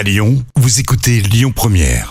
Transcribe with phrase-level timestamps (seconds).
[0.00, 2.08] À Lyon, vous écoutez Lyon Première.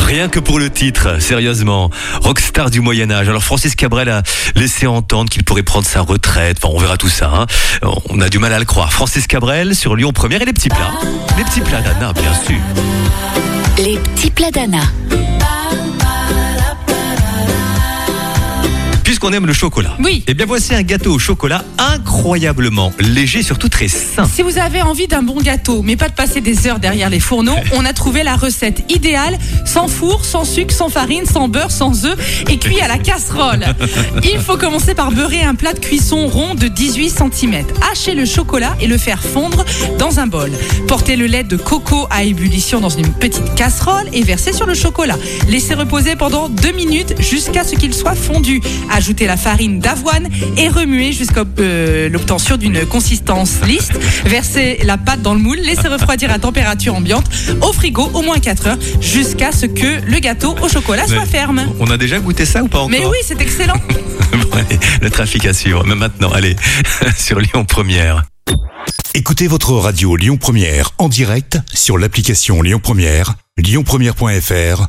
[0.00, 1.88] Rien que pour le titre, sérieusement.
[2.20, 3.26] Rockstar du Moyen-Âge.
[3.30, 4.22] Alors Francis Cabrel a
[4.54, 6.58] laissé entendre qu'il pourrait prendre sa retraite.
[6.62, 7.30] Enfin, on verra tout ça.
[7.32, 7.46] hein.
[8.10, 8.92] On a du mal à le croire.
[8.92, 10.92] Francis Cabrel sur Lyon Première et les petits plats.
[11.38, 12.60] Les petits plats d'Anna, bien sûr.
[13.78, 14.82] Les petits plats d'Anna.
[19.24, 19.96] Puisqu'on aime le chocolat.
[20.00, 20.22] Oui.
[20.26, 24.28] Eh bien voici un gâteau au chocolat incroyablement léger, surtout très sain.
[24.30, 27.20] Si vous avez envie d'un bon gâteau, mais pas de passer des heures derrière les
[27.20, 31.70] fourneaux, on a trouvé la recette idéale, sans four, sans sucre, sans farine, sans beurre,
[31.70, 32.18] sans œufs
[32.50, 33.64] et cuit à la casserole.
[34.24, 37.64] Il faut commencer par beurrer un plat de cuisson rond de 18 cm.
[37.90, 39.64] Hacher le chocolat et le faire fondre
[39.98, 40.50] dans un bol.
[40.86, 44.74] Porter le lait de coco à ébullition dans une petite casserole et verser sur le
[44.74, 45.16] chocolat.
[45.48, 48.60] Laisser reposer pendant 2 minutes jusqu'à ce qu'il soit fondu.
[49.14, 53.90] Ajouter la farine d'avoine et remuer jusqu'à euh, l'obtention d'une consistance lisse.
[54.24, 57.26] Verser la pâte dans le moule, laisser refroidir à température ambiante
[57.60, 61.26] au frigo au moins 4 heures jusqu'à ce que le gâteau au chocolat soit Mais
[61.26, 61.64] ferme.
[61.78, 63.76] On a déjà goûté ça ou pas encore Mais oui, c'est excellent.
[64.32, 65.86] Bon, allez, le trafic assure.
[65.86, 66.56] Mais maintenant, allez,
[67.16, 68.24] sur Lyon Première.
[69.14, 74.88] Écoutez votre radio Lyon Première en direct sur l'application Lyon Première, lyonpremière.fr